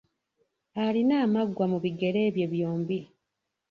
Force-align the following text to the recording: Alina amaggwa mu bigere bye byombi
Alina 0.85 1.15
amaggwa 1.25 1.65
mu 1.71 1.77
bigere 1.83 2.21
bye 2.35 2.45
byombi 2.53 2.99